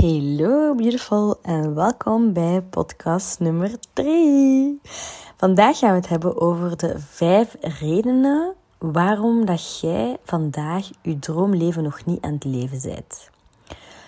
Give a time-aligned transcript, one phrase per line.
[0.00, 4.80] Hello beautiful en welkom bij podcast nummer 3.
[5.36, 11.82] Vandaag gaan we het hebben over de vijf redenen waarom dat jij vandaag je droomleven
[11.82, 13.30] nog niet aan het leven bent.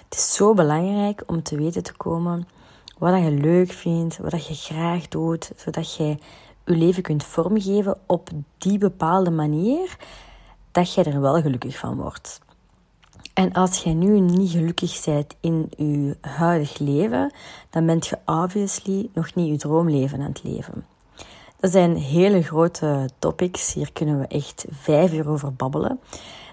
[0.04, 2.48] Het is zo belangrijk om te weten te komen
[2.98, 6.18] wat je leuk vindt, wat je graag doet, zodat jij
[6.64, 9.96] je leven kunt vormgeven op die bepaalde manier
[10.72, 12.40] dat jij er wel gelukkig van wordt.
[13.38, 17.32] En als jij nu niet gelukkig bent in je huidig leven,
[17.70, 20.86] dan bent je obviously nog niet je droomleven aan het leven.
[21.60, 23.74] Dat zijn hele grote topics.
[23.74, 26.00] Hier kunnen we echt vijf uur over babbelen.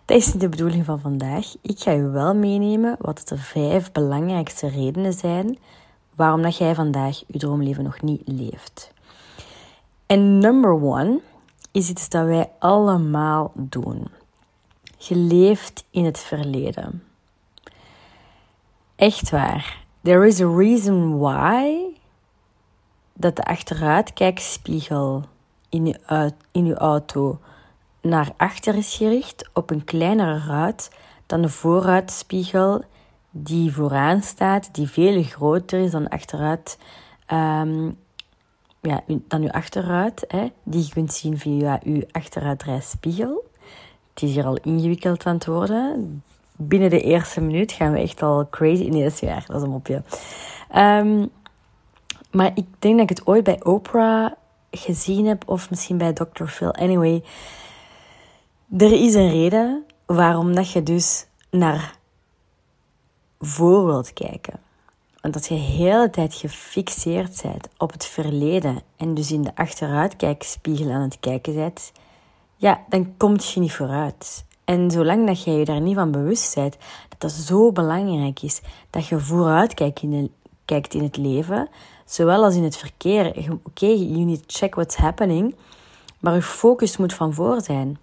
[0.05, 1.55] Dat is niet de bedoeling van vandaag.
[1.62, 5.57] Ik ga je wel meenemen wat de vijf belangrijkste redenen zijn
[6.15, 8.91] waarom dat jij vandaag je droomleven nog niet leeft.
[10.05, 11.20] En number one
[11.71, 14.07] is iets dat wij allemaal doen.
[15.07, 17.03] Je leeft in het verleden.
[18.95, 19.83] Echt waar.
[20.01, 21.77] There is a reason why
[23.13, 25.23] dat de achteruitkijkspiegel
[25.70, 27.39] in je, in je auto
[28.01, 30.91] naar achter is gericht op een kleinere ruit
[31.25, 32.84] dan de vooruitspiegel
[33.29, 36.77] die vooraan staat, die veel groter is dan achteruit,
[37.31, 37.97] um,
[38.81, 43.45] ja, dan uw achteruit, hè, die je kunt zien via uw achteruitrijspiegel.
[44.16, 46.24] Het is hier al ingewikkeld aan het worden.
[46.55, 48.88] Binnen de eerste minuut gaan we echt al crazy.
[48.88, 50.04] Nee, dat weer, dat is een mopje.
[50.76, 51.32] Um,
[52.32, 54.32] maar ik denk dat ik het ooit bij Oprah
[54.71, 56.46] gezien heb, of misschien bij Dr.
[56.46, 56.74] Phil.
[56.74, 57.24] Anyway,
[58.77, 61.96] er is een reden waarom dat je dus naar
[63.40, 64.59] voor wilt kijken.
[65.22, 69.56] Want als je de hele tijd gefixeerd bent op het verleden en dus in de
[69.56, 71.91] achteruitkijkspiegel aan het kijken bent,
[72.66, 74.46] ja, dan komt je niet vooruit.
[74.63, 76.78] En zolang dat jij je daar niet van bewust bent,
[77.09, 80.31] dat dat zo belangrijk is, dat je vooruit kijkt in,
[80.66, 81.69] kijkt in het leven,
[82.06, 83.28] zowel als in het verkeer.
[83.28, 85.56] Oké, okay, you need to check what's happening,
[86.19, 87.98] maar je focus moet van voor zijn.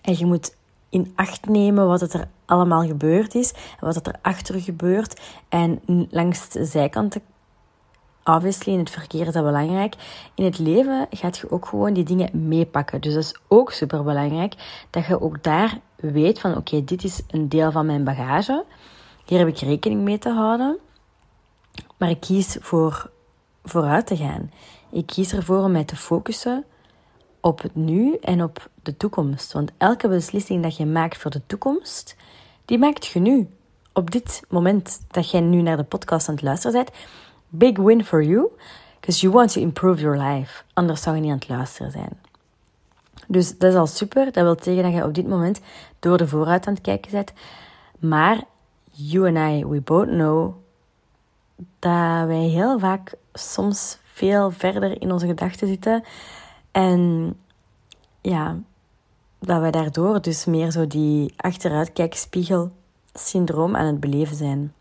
[0.00, 0.56] En je moet
[0.88, 5.20] in acht nemen wat er allemaal gebeurd is wat er achter gebeurt.
[5.48, 5.80] En
[6.10, 7.22] langs de zijkanten
[8.24, 9.94] obviously, in het verkeer is dat belangrijk.
[10.34, 13.00] In het leven gaat je ook gewoon die dingen meepakken.
[13.00, 14.54] Dus dat is ook super belangrijk
[14.90, 18.64] dat je ook daar weet van oké, dit is een deel van mijn bagage.
[19.24, 20.78] Hier heb ik rekening mee te houden.
[21.96, 23.10] Maar ik kies voor
[23.64, 24.50] vooruit te gaan.
[24.90, 26.64] Ik kies ervoor om mij te focussen
[27.40, 29.52] op het nu en op de toekomst.
[29.52, 32.16] Want elke beslissing dat je maakt voor de toekomst,
[32.64, 33.48] die maakt je nu.
[33.92, 36.96] Op dit moment dat jij nu naar de podcast aan het luisteren bent,
[37.58, 38.50] big win for you,
[39.00, 40.62] because you want to improve your life.
[40.72, 42.20] Anders zou je niet aan het luisteren zijn.
[43.26, 44.32] Dus dat is al super.
[44.32, 45.60] Dat wil zeggen dat je op dit moment
[45.98, 47.32] door de vooruit aan het kijken bent.
[47.98, 48.40] Maar
[48.90, 50.54] you and I, we both know
[51.78, 56.04] dat wij heel vaak soms veel verder in onze gedachten zitten.
[56.70, 57.34] En
[58.20, 58.56] ja,
[59.38, 62.72] dat wij daardoor dus meer zo die achteruitkijkspiegel
[63.14, 64.72] syndroom aan het beleven zijn.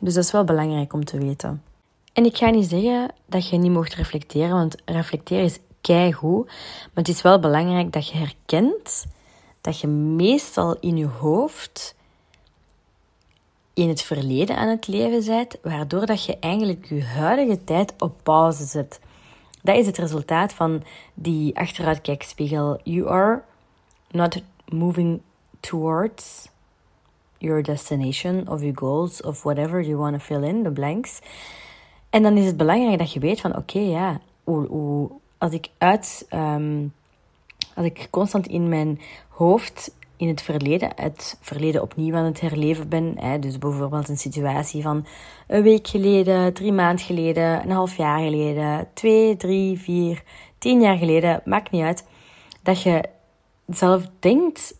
[0.00, 1.62] Dus dat is wel belangrijk om te weten.
[2.12, 6.46] En ik ga niet zeggen dat je niet mocht reflecteren, want reflecteren is keigoed.
[6.46, 9.06] Maar het is wel belangrijk dat je herkent
[9.60, 11.94] dat je meestal in je hoofd
[13.74, 18.14] in het verleden aan het leven bent, waardoor dat je eigenlijk je huidige tijd op
[18.22, 19.00] pauze zet.
[19.62, 20.82] Dat is het resultaat van
[21.14, 22.80] die achteruitkijkspiegel.
[22.84, 23.42] You are
[24.10, 25.20] not moving
[25.60, 26.49] towards
[27.40, 31.20] your destination of your goals of whatever you want to fill in, the blanks.
[32.10, 35.68] En dan is het belangrijk dat je weet van oké, ja, hoe, hoe, als ik
[35.78, 36.92] uit, um,
[37.74, 42.88] als ik constant in mijn hoofd in het verleden, het verleden opnieuw aan het herleven
[42.88, 43.14] ben.
[43.18, 45.06] Hè, dus bijvoorbeeld een situatie van
[45.46, 50.22] een week geleden, drie maanden geleden, een half jaar geleden, twee, drie, vier,
[50.58, 52.06] tien jaar geleden, maakt niet uit.
[52.62, 53.04] Dat je
[53.66, 54.74] zelf denkt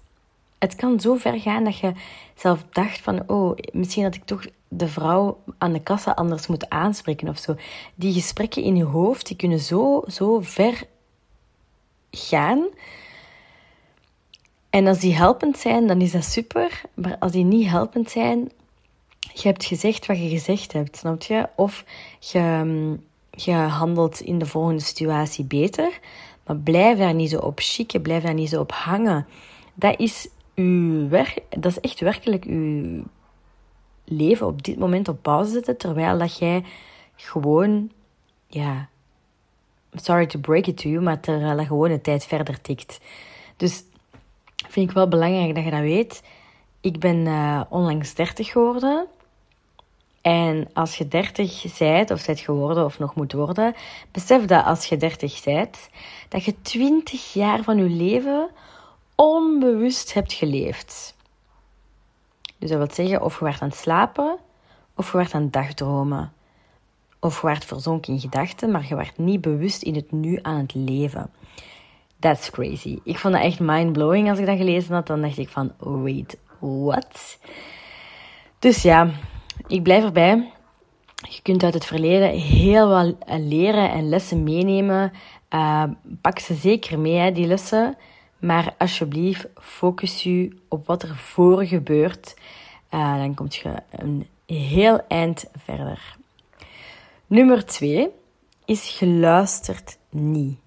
[0.60, 1.92] het kan zo ver gaan dat je
[2.34, 6.68] zelf dacht van, oh, misschien dat ik toch de vrouw aan de kassa anders moet
[6.68, 7.56] aanspreken of zo.
[7.94, 10.82] Die gesprekken in je hoofd, die kunnen zo, zo ver
[12.10, 12.66] gaan.
[14.70, 16.80] En als die helpend zijn, dan is dat super.
[16.94, 18.50] Maar als die niet helpend zijn,
[19.20, 21.48] je hebt gezegd wat je gezegd hebt, snap je?
[21.56, 21.84] Of
[22.18, 22.98] je,
[23.30, 25.98] je handelt in de volgende situatie beter.
[26.46, 29.26] Maar blijf daar niet zo op schikken, blijf daar niet zo op hangen.
[29.74, 33.02] Dat is uw werk, dat is echt werkelijk uw
[34.04, 36.64] leven op dit moment op pauze zetten, terwijl dat jij
[37.16, 37.90] gewoon,
[38.46, 38.88] ja,
[39.94, 43.00] sorry to break it to you, maar terwijl dat gewoon de tijd verder tikt.
[43.56, 43.84] Dus
[44.68, 46.22] vind ik wel belangrijk dat je dat weet.
[46.80, 49.06] Ik ben uh, onlangs 30 geworden.
[50.20, 53.74] En als je 30 zijt, of zijt geworden of nog moet worden,
[54.10, 55.90] besef dat als je 30 zijt,
[56.28, 58.50] dat je 20 jaar van je leven
[59.20, 61.14] onbewust hebt geleefd.
[62.58, 64.38] Dus dat wil zeggen, of je werd aan het slapen,
[64.94, 66.32] of je werd aan het dagdromen.
[67.18, 70.56] Of je werd verzonken in gedachten, maar je werd niet bewust in het nu aan
[70.56, 71.30] het leven.
[72.18, 72.98] That's crazy.
[73.04, 75.06] Ik vond dat echt mind-blowing als ik dat gelezen had.
[75.06, 77.38] Dan dacht ik van, wait, what?
[78.58, 79.10] Dus ja,
[79.66, 80.52] ik blijf erbij.
[81.14, 85.12] Je kunt uit het verleden heel wat leren en lessen meenemen.
[85.50, 85.84] Uh,
[86.20, 87.96] pak ze zeker mee, hè, die lessen.
[88.40, 92.36] Maar alsjeblieft, focus je op wat er voor gebeurt.
[92.90, 96.16] Uh, dan kom je een heel eind verder.
[97.26, 98.08] Nummer twee
[98.64, 100.58] is geluisterd niet.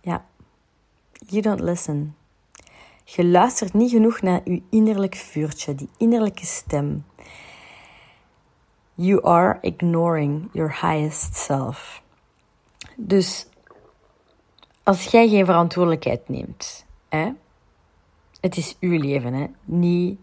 [0.00, 0.24] Ja,
[1.26, 2.16] you don't listen.
[3.04, 7.04] Je luistert niet genoeg naar je innerlijk vuurtje, die innerlijke stem.
[8.94, 12.02] You are ignoring your highest self.
[12.96, 13.46] Dus
[14.82, 17.32] als jij geen verantwoordelijkheid neemt, hè,
[18.40, 20.18] het is uw leven, hè, niet,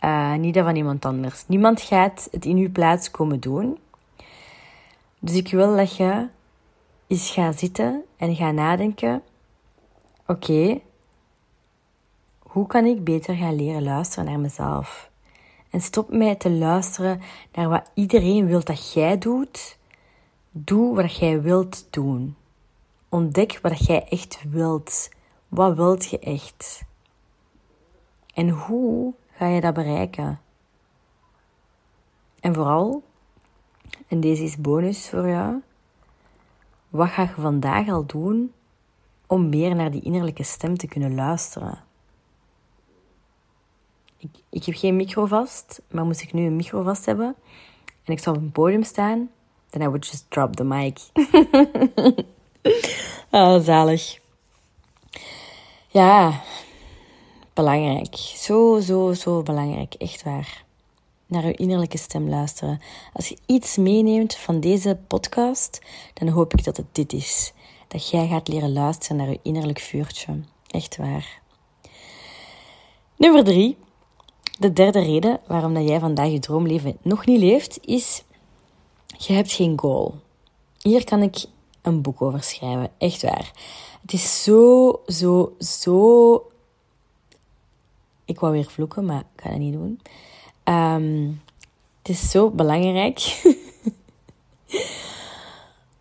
[0.00, 1.44] uh, niet dat van iemand anders.
[1.46, 3.78] Niemand gaat het in uw plaats komen doen.
[5.18, 6.28] Dus ik wil dat je
[7.06, 9.22] eens gaat zitten en gaat nadenken:
[10.26, 10.80] oké,
[12.38, 15.10] hoe kan ik beter gaan leren luisteren naar mezelf?
[15.70, 17.20] En stop mij te luisteren
[17.52, 19.78] naar wat iedereen wil dat jij doet.
[20.50, 22.36] Doe wat jij wilt doen.
[23.08, 25.08] Ontdek wat jij echt wilt.
[25.48, 26.84] Wat wilt je echt?
[28.34, 30.40] En hoe ga je dat bereiken?
[32.40, 33.02] En vooral,
[34.08, 35.62] en deze is bonus voor jou,
[36.88, 38.52] wat ga je vandaag al doen
[39.26, 41.84] om meer naar die innerlijke stem te kunnen luisteren?
[44.18, 47.34] Ik, ik heb geen micro vast, maar moest ik nu een micro vast hebben
[48.04, 49.30] en ik zou op een podium staan,
[49.68, 51.00] then I would just drop the mic.
[53.30, 54.18] oh, zalig.
[55.88, 56.42] Ja,
[57.54, 58.14] belangrijk.
[58.16, 59.94] Zo, zo, zo belangrijk.
[59.94, 60.64] Echt waar.
[61.26, 62.80] Naar uw innerlijke stem luisteren.
[63.12, 65.80] Als je iets meeneemt van deze podcast,
[66.14, 67.52] dan hoop ik dat het dit is.
[67.88, 70.40] Dat jij gaat leren luisteren naar uw innerlijk vuurtje.
[70.66, 71.40] Echt waar.
[73.16, 73.76] Nummer drie.
[74.58, 78.22] De derde reden waarom dat jij vandaag je droomleven nog niet leeft, is
[79.18, 80.14] je hebt geen goal.
[80.80, 81.44] Hier kan ik
[81.86, 82.90] een boek over schrijven.
[82.98, 83.50] Echt waar.
[84.00, 86.50] Het is zo, zo, zo.
[88.24, 90.00] Ik wou weer vloeken, maar ik ga dat niet doen.
[90.62, 91.30] Ehm,
[91.98, 93.20] het is zo belangrijk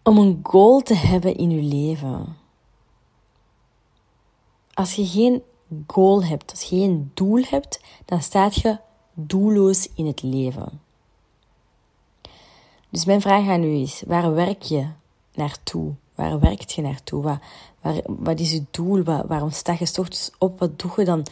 [0.03, 2.37] om een goal te hebben in je leven.
[4.73, 5.43] Als je geen
[5.87, 8.77] goal hebt, als je geen doel hebt, dan staat je
[9.13, 10.81] doelloos in het leven.
[12.89, 14.87] Dus mijn vraag aan u is: waar werk je
[15.35, 15.93] naartoe?
[16.15, 17.23] Waar werkt je naartoe?
[17.81, 19.03] Wat, wat is je doel?
[19.03, 20.59] Waarom sta je ochtends op?
[20.59, 21.25] Wat doe je dan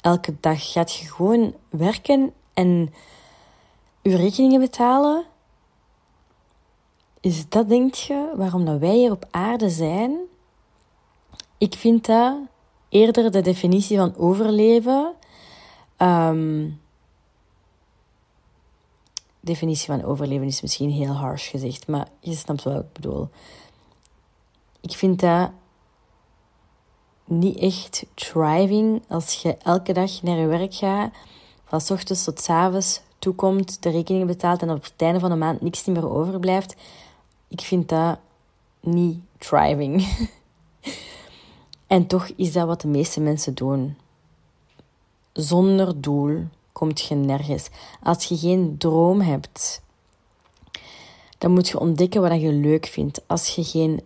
[0.00, 0.72] elke dag?
[0.72, 2.94] Gaat je gewoon werken en
[4.02, 5.24] je rekeningen betalen?
[7.20, 10.16] Is dat, denk je, waarom dat wij hier op aarde zijn?
[11.58, 12.36] Ik vind dat
[12.88, 15.14] eerder de definitie van overleven.
[15.98, 16.80] Um,
[19.48, 23.28] definitie van overleven is misschien heel harsh gezegd, maar je snapt wat ik bedoel.
[24.80, 25.50] Ik vind dat
[27.24, 31.12] niet echt thriving als je elke dag naar je werk gaat,
[31.64, 35.30] van s ochtends tot s avonds toekomt, de rekeningen betaalt en op het einde van
[35.30, 36.76] de maand niks meer overblijft.
[37.48, 38.18] Ik vind dat
[38.80, 40.26] niet thriving.
[41.86, 43.96] en toch is dat wat de meeste mensen doen.
[45.32, 46.44] Zonder doel,
[46.78, 47.68] komt je nergens.
[48.02, 49.82] Als je geen droom hebt,
[51.38, 53.22] dan moet je ontdekken wat je leuk vindt.
[53.26, 54.00] Als je geen...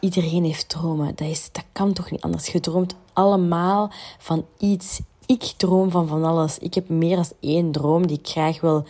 [0.00, 1.12] Iedereen heeft dromen.
[1.14, 2.48] Dat, is, dat kan toch niet anders.
[2.48, 5.00] Je droomt allemaal van iets.
[5.26, 6.58] Ik droom van van alles.
[6.58, 8.84] Ik heb meer dan één droom die ik graag wil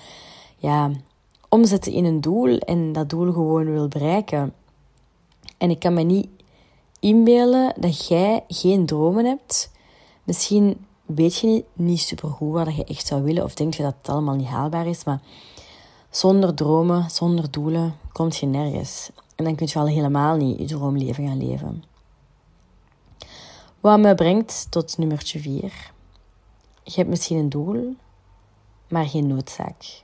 [0.57, 0.91] ja,
[1.49, 4.55] omzetten in een doel en dat doel gewoon wil bereiken.
[5.59, 6.29] En ik kan me niet
[7.01, 9.71] inbeelden dat jij geen dromen hebt.
[10.25, 13.95] Misschien weet je niet, niet supergoed wat je echt zou willen of denk je dat
[13.99, 15.21] het allemaal niet haalbaar is, maar
[16.11, 19.11] zonder dromen, zonder doelen, kom je nergens.
[19.35, 21.85] En dan kun je al helemaal niet je droomleven gaan leven.
[23.81, 25.93] Wat me brengt tot nummertje 4.
[26.83, 27.97] Je hebt misschien een doel,
[28.89, 30.03] maar geen noodzaak.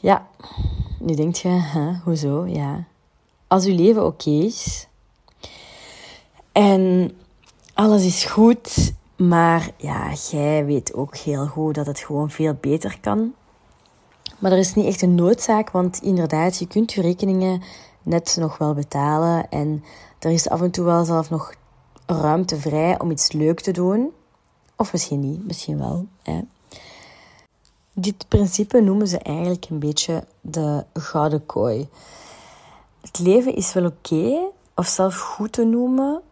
[0.00, 0.26] Ja,
[0.98, 2.46] nu denk je, hè, hoezo?
[2.46, 2.84] Ja.
[3.46, 4.86] Als je leven oké is
[6.52, 7.12] en
[7.74, 12.98] alles is goed maar ja, jij weet ook heel goed dat het gewoon veel beter
[13.00, 13.34] kan.
[14.38, 17.62] Maar er is niet echt een noodzaak, want inderdaad, je kunt je rekeningen
[18.02, 19.50] net nog wel betalen.
[19.50, 19.84] En
[20.18, 21.54] er is af en toe wel zelf nog
[22.06, 24.12] ruimte vrij om iets leuk te doen.
[24.76, 26.06] Of misschien niet, misschien wel.
[26.22, 26.40] Hè.
[27.92, 31.88] Dit principe noemen ze eigenlijk een beetje de gouden kooi.
[33.00, 36.22] Het leven is wel oké, of zelf goed te noemen,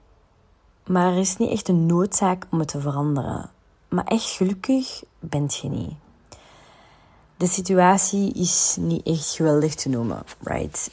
[0.86, 3.50] maar er is niet echt een noodzaak om het te veranderen.
[3.88, 5.92] Maar echt gelukkig bent je niet.
[7.36, 10.90] De situatie is niet echt geweldig te noemen, right?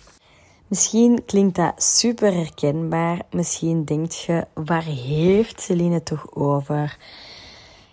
[0.68, 3.22] Misschien klinkt dat super herkenbaar.
[3.32, 6.98] Misschien denkt je, waar heeft Celine toch over?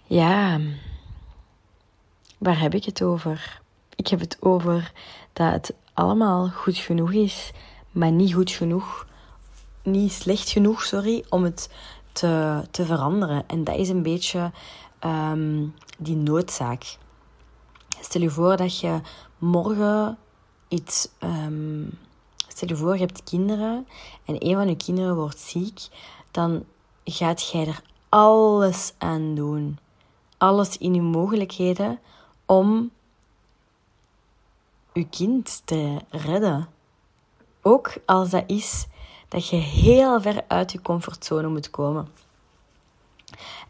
[0.05, 0.61] Ja,
[2.39, 3.61] waar heb ik het over?
[3.97, 4.93] Ik heb het over
[5.33, 7.51] dat het allemaal goed genoeg is,
[7.91, 9.07] maar niet goed genoeg,
[9.85, 11.71] niet slecht genoeg, sorry, om het
[12.13, 13.45] te, te veranderen.
[13.47, 14.53] En dat is een beetje
[15.05, 16.99] um, die noodzaak.
[18.01, 19.01] Stel je voor dat je
[19.39, 20.19] morgen
[20.69, 21.09] iets.
[21.21, 21.99] Um,
[22.49, 23.87] stel je voor, je hebt kinderen
[24.25, 25.81] en een van je kinderen wordt ziek,
[26.31, 26.65] dan
[27.05, 29.79] gaat jij er alles aan doen.
[30.39, 31.99] Alles in je mogelijkheden
[32.47, 32.91] om
[34.93, 36.69] je kind te redden.
[37.63, 38.87] Ook als dat is
[39.35, 42.09] dat je heel ver uit je comfortzone moet komen.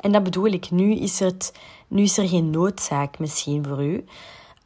[0.00, 0.71] En dat bedoel ik.
[0.71, 4.04] Nu is, het, nu is er geen noodzaak misschien voor u.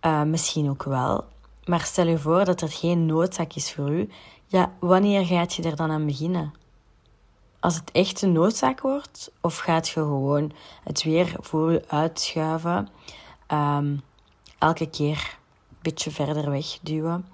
[0.06, 1.24] Uh, misschien ook wel.
[1.64, 4.08] Maar stel je voor dat er geen noodzaak is voor u.
[4.46, 6.54] Ja, wanneer gaat je er dan aan beginnen?
[7.60, 9.30] Als het echt een noodzaak wordt?
[9.40, 10.52] Of gaat je gewoon
[10.84, 12.88] het weer voor u uitschuiven?
[13.52, 14.02] Um,
[14.58, 15.36] elke keer
[15.70, 17.26] een beetje verder wegduwen?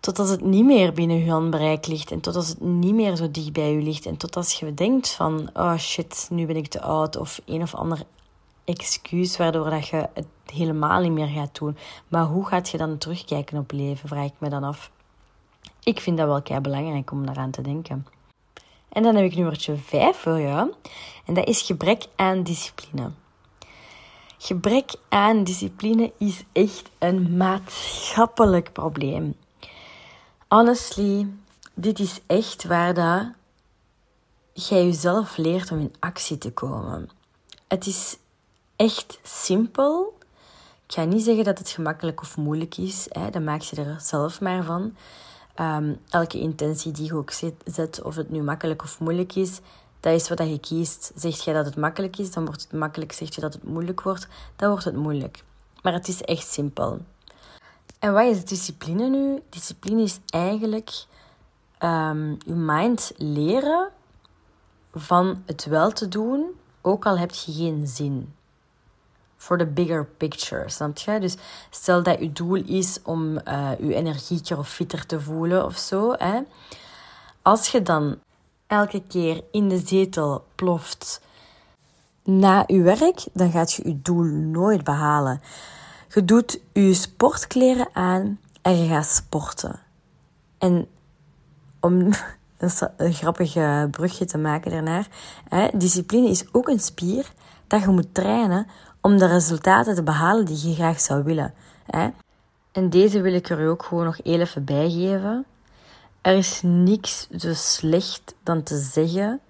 [0.00, 3.52] Totdat het niet meer binnen je handbereik ligt en totdat het niet meer zo dicht
[3.52, 4.06] bij je ligt.
[4.06, 7.62] En tot als je denkt van, oh shit, nu ben ik te oud of een
[7.62, 8.02] of ander
[8.64, 11.76] excuus waardoor dat je het helemaal niet meer gaat doen.
[12.08, 14.90] Maar hoe gaat je dan terugkijken op leven, vraag ik me dan af.
[15.82, 18.06] Ik vind dat wel kei belangrijk om daaraan te denken.
[18.88, 20.72] En dan heb ik nummertje 5 voor jou.
[21.24, 23.10] En dat is gebrek aan discipline.
[24.38, 29.34] Gebrek aan discipline is echt een maatschappelijk probleem
[30.50, 31.26] honestly,
[31.74, 33.26] dit is echt waar dat
[34.52, 37.10] jij jezelf leert om in actie te komen.
[37.68, 38.16] Het is
[38.76, 40.18] echt simpel.
[40.86, 43.06] Ik ga niet zeggen dat het gemakkelijk of moeilijk is.
[43.08, 43.30] Hè.
[43.30, 44.96] Dat maak je er zelf maar van.
[45.54, 47.30] Ehm, elke intentie die je ook
[47.64, 49.60] zet, of het nu makkelijk of moeilijk is,
[50.00, 51.12] dat is wat je kiest.
[51.14, 53.12] Zeg jij dat het makkelijk is, dan wordt het makkelijk.
[53.12, 55.44] Zeg je dat het moeilijk wordt, dan wordt het moeilijk.
[55.82, 57.00] Maar het is echt simpel.
[58.00, 59.42] En wat is discipline nu?
[59.48, 61.04] Discipline is eigenlijk
[61.78, 63.88] um, je mind leren
[64.94, 66.46] van het wel te doen,
[66.80, 68.34] ook al heb je geen zin.
[69.36, 71.20] For the bigger picture, snap je?
[71.20, 71.36] Dus
[71.70, 76.14] stel dat je doel is om uh, je energieker of fitter te voelen of zo.
[76.18, 76.40] Hè?
[77.42, 78.18] Als je dan
[78.66, 81.20] elke keer in de zetel ploft
[82.24, 85.40] na je werk, dan gaat je je doel nooit behalen.
[86.12, 89.80] Je doet je sportkleren aan en je gaat sporten.
[90.58, 90.88] En
[91.80, 92.12] om
[92.96, 93.52] een, grappig
[93.90, 95.08] brugje te maken daarnaar,
[95.48, 97.32] hè, discipline is ook een spier
[97.66, 98.66] dat je moet trainen
[99.00, 101.54] om de resultaten te behalen die je graag zou willen.
[101.86, 102.08] Hè.
[102.72, 105.44] En deze wil ik er ook gewoon nog even bijgeven.
[106.20, 109.40] Er is niks zo slecht dan te zeggen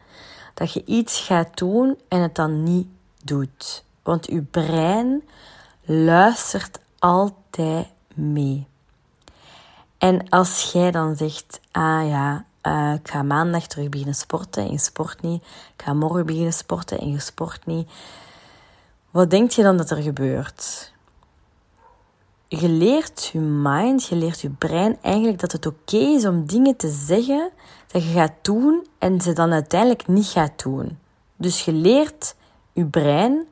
[0.55, 2.89] dat je iets gaat doen en het dan niet
[3.25, 3.85] doet.
[4.03, 5.23] Want je brein
[5.93, 8.67] luistert altijd mee.
[9.99, 14.71] En als jij dan zegt, ah ja, uh, ik ga maandag terug beginnen sporten en
[14.71, 15.43] je sport niet.
[15.77, 17.91] Ik ga morgen beginnen sporten en je sport niet.
[19.11, 20.93] Wat denk je dan dat er gebeurt?
[22.49, 26.77] Je leert je mind, je leert je brein eigenlijk dat het oké is om dingen
[26.77, 27.51] te zeggen
[27.87, 30.99] dat je gaat doen en ze dan uiteindelijk niet gaat doen.
[31.37, 32.35] Dus je leert
[32.73, 33.47] je brein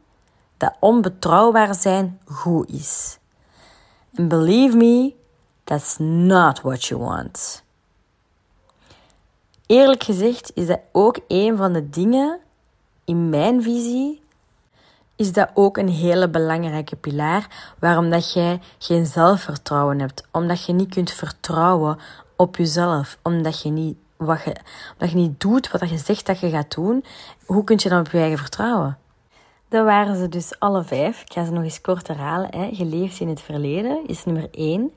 [0.59, 3.19] dat onbetrouwbaar zijn goed is.
[4.17, 5.15] And believe me,
[5.65, 7.63] that's not what you want.
[9.67, 12.41] Eerlijk gezegd is dat ook een van de dingen
[13.05, 14.23] in mijn visie
[15.17, 20.73] is dat ook een hele belangrijke pilaar waarom dat jij geen zelfvertrouwen hebt, omdat je
[20.73, 21.99] niet kunt vertrouwen
[22.37, 24.57] op jezelf, omdat je niet wat je,
[24.93, 27.05] omdat je niet doet wat je zegt dat je gaat doen,
[27.47, 28.99] hoe kun je dan op je eigen vertrouwen?
[29.69, 31.23] Dat waren ze dus alle vijf.
[31.23, 32.55] Ik ga ze nog eens kort herhalen.
[32.57, 32.69] Hè.
[32.73, 34.95] Je leeft in het verleden is nummer één.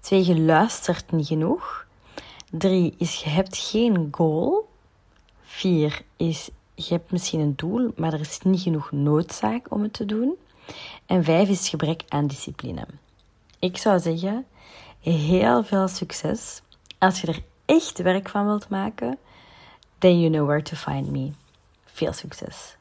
[0.00, 1.86] Twee, je luistert niet genoeg.
[2.50, 4.68] Drie is je hebt geen goal.
[5.42, 9.92] Vier is je hebt misschien een doel, maar er is niet genoeg noodzaak om het
[9.92, 10.34] te doen.
[11.06, 12.86] En vijf is gebrek aan discipline.
[13.58, 14.46] ik zou zeggen,
[15.00, 16.62] heel veel succes.
[16.98, 19.18] Als je er echt werk van wilt maken,
[19.98, 21.30] then you know where to find me.
[21.84, 22.76] Veel succes!